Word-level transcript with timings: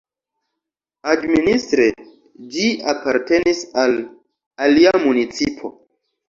Administre 1.11 1.85
ĝi 2.55 2.71
apartenis 2.95 3.61
al 3.83 3.95
alia 4.69 4.95
municipo. 5.07 5.73